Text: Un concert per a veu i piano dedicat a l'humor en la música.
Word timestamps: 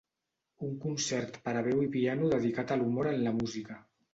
Un 0.67 0.71
concert 0.85 1.37
per 1.49 1.53
a 1.59 1.63
veu 1.69 1.83
i 1.89 1.91
piano 1.99 2.33
dedicat 2.35 2.77
a 2.77 2.81
l'humor 2.81 3.13
en 3.15 3.23
la 3.29 3.39
música. 3.43 3.79